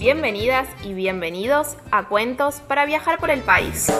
[0.00, 3.92] Bienvenidas y bienvenidos a Cuentos para viajar por el país.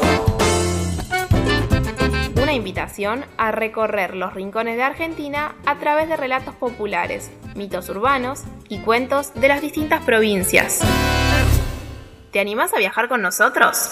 [2.42, 8.44] Una invitación a recorrer los rincones de Argentina a través de relatos populares, mitos urbanos
[8.71, 10.81] y cuentos de las distintas provincias.
[12.30, 13.90] ¿Te animás a viajar con nosotros?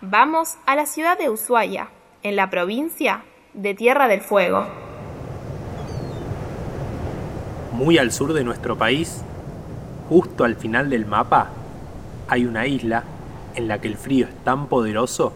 [0.00, 1.90] Vamos a la ciudad de Ushuaia,
[2.22, 3.22] en la provincia
[3.52, 4.66] de Tierra del Fuego.
[7.72, 9.22] Muy al sur de nuestro país,
[10.08, 11.48] justo al final del mapa,
[12.28, 13.04] hay una isla
[13.54, 15.32] en la que el frío es tan poderoso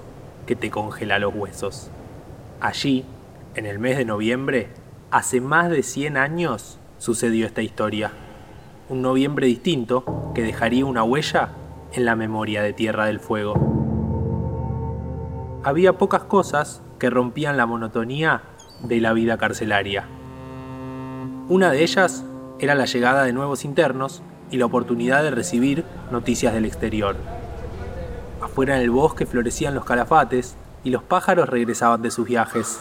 [0.47, 1.91] que te congela los huesos.
[2.61, 3.05] Allí,
[3.55, 4.69] en el mes de noviembre,
[5.11, 8.13] hace más de 100 años sucedió esta historia.
[8.89, 11.51] Un noviembre distinto que dejaría una huella
[11.93, 13.55] en la memoria de Tierra del Fuego.
[15.65, 18.43] Había pocas cosas que rompían la monotonía
[18.83, 20.05] de la vida carcelaria.
[21.49, 22.25] Una de ellas
[22.59, 27.16] era la llegada de nuevos internos y la oportunidad de recibir noticias del exterior.
[28.40, 32.79] Afuera en el bosque florecían los calafates y los pájaros regresaban de sus viajes.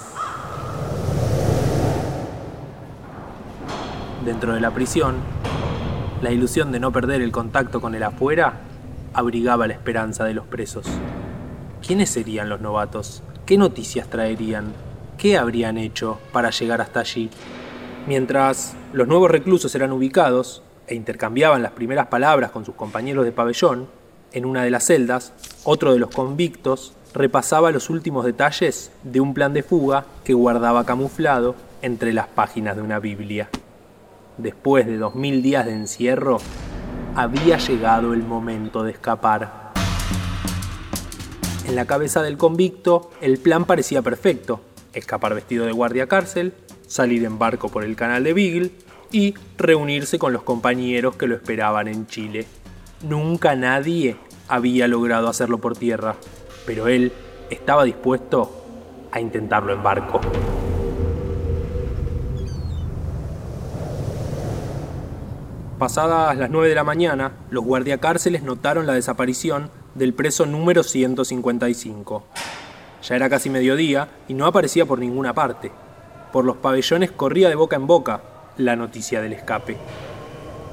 [4.26, 5.16] Dentro de la prisión,
[6.22, 8.60] la ilusión de no perder el contacto con el afuera
[9.14, 10.86] abrigaba la esperanza de los presos.
[11.86, 13.24] ¿Quiénes serían los novatos?
[13.46, 14.74] ¿Qué noticias traerían?
[15.18, 17.30] ¿Qué habrían hecho para llegar hasta allí?
[18.08, 23.32] Mientras los nuevos reclusos eran ubicados e intercambiaban las primeras palabras con sus compañeros de
[23.32, 23.88] pabellón,
[24.34, 29.34] en una de las celdas, otro de los convictos repasaba los últimos detalles de un
[29.34, 33.50] plan de fuga que guardaba camuflado entre las páginas de una Biblia.
[34.38, 36.40] Después de dos mil días de encierro,
[37.16, 39.72] había llegado el momento de escapar.
[41.68, 44.62] En la cabeza del convicto, el plan parecía perfecto.
[44.94, 46.54] Escapar vestido de guardia cárcel,
[46.88, 48.72] salir en barco por el canal de Beagle
[49.12, 52.48] y reunirse con los compañeros que lo esperaban en Chile.
[53.04, 54.16] Nunca nadie
[54.48, 56.16] había logrado hacerlo por tierra,
[56.66, 57.12] pero él
[57.50, 58.64] estaba dispuesto
[59.12, 60.22] a intentarlo en barco.
[65.78, 72.24] Pasadas las 9 de la mañana, los guardiacárceles notaron la desaparición del preso número 155.
[73.02, 75.72] Ya era casi mediodía y no aparecía por ninguna parte.
[76.32, 78.22] Por los pabellones corría de boca en boca
[78.58, 79.78] la noticia del escape.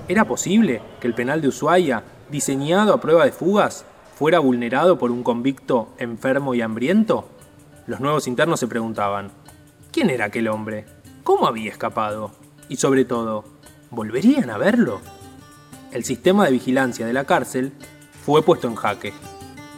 [0.09, 3.85] ¿Era posible que el penal de Ushuaia diseñado a prueba de fugas,
[4.17, 7.29] fuera vulnerado por un convicto enfermo y hambriento?
[7.87, 9.31] Los nuevos internos se preguntaban,
[9.93, 10.87] ¿quién era aquel hombre?
[11.25, 12.33] ¿Cómo había escapado?
[12.69, 13.45] Y sobre todo,
[13.91, 15.01] ¿volverían a verlo?
[15.93, 17.73] El sistema de vigilancia de la cárcel
[18.25, 19.13] fue puesto en jaque.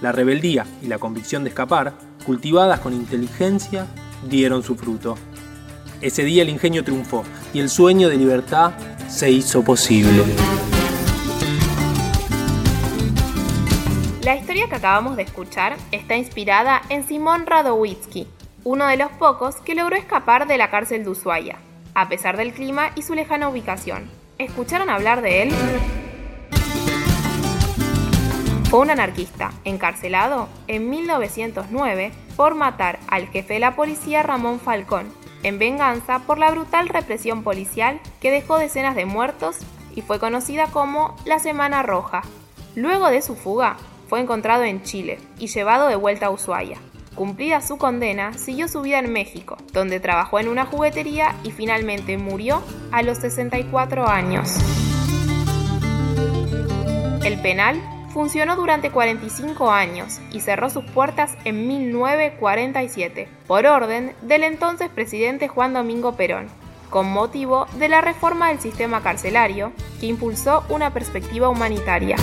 [0.02, 1.92] La rebeldía y la convicción de escapar,
[2.26, 3.86] cultivadas con inteligencia,
[4.28, 5.16] dieron su fruto.
[6.00, 8.72] Ese día el ingenio triunfó y el sueño de libertad
[9.08, 10.24] se hizo posible.
[14.22, 18.26] La historia que acabamos de escuchar está inspirada en Simón Radowitzki,
[18.64, 21.56] uno de los pocos que logró escapar de la cárcel de Ushuaia,
[21.94, 24.10] a pesar del clima y su lejana ubicación.
[24.38, 25.50] ¿Escucharon hablar de él?
[28.70, 35.08] Fue un anarquista, encarcelado en 1909 por matar al jefe de la policía Ramón Falcón,
[35.42, 39.58] en venganza por la brutal represión policial que dejó decenas de muertos
[39.94, 42.22] y fue conocida como la Semana Roja.
[42.74, 43.76] Luego de su fuga,
[44.08, 46.78] fue encontrado en Chile y llevado de vuelta a Ushuaia.
[47.14, 52.16] Cumplida su condena, siguió su vida en México, donde trabajó en una juguetería y finalmente
[52.18, 52.62] murió
[52.92, 54.56] a los 64 años.
[57.24, 57.80] El penal
[58.10, 65.48] funcionó durante 45 años y cerró sus puertas en 1947, por orden del entonces presidente
[65.48, 66.48] Juan Domingo Perón,
[66.91, 72.16] con motivo de la reforma del sistema carcelario que impulsó una perspectiva humanitaria.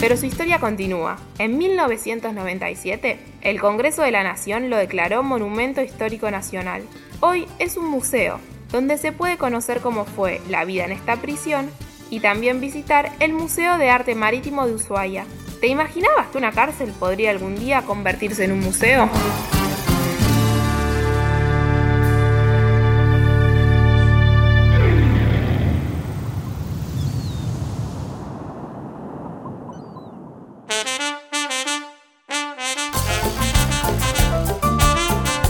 [0.00, 1.18] Pero su historia continúa.
[1.38, 6.84] En 1997, el Congreso de la Nación lo declaró Monumento Histórico Nacional.
[7.20, 8.38] Hoy es un museo,
[8.70, 11.68] donde se puede conocer cómo fue la vida en esta prisión
[12.10, 15.26] y también visitar el Museo de Arte Marítimo de Ushuaia.
[15.60, 19.10] ¿Te imaginabas que una cárcel podría algún día convertirse en un museo?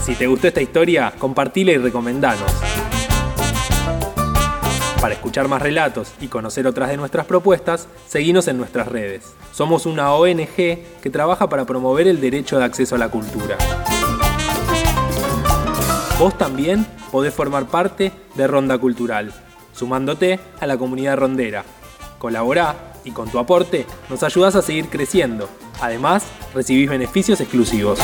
[0.05, 2.88] Si te gustó esta historia, compartila y recomendanos.
[5.00, 9.32] Para escuchar más relatos y conocer otras de nuestras propuestas, seguinos en nuestras redes.
[9.52, 13.56] Somos una ONG que trabaja para promover el derecho de acceso a la cultura.
[16.18, 19.32] Vos también podés formar parte de Ronda Cultural.
[19.72, 21.64] sumándote a la comunidad rondera.
[22.18, 22.74] Colaborá
[23.04, 25.48] y con tu aporte nos ayudas a seguir creciendo.
[25.80, 28.00] Además, recibís beneficios exclusivos.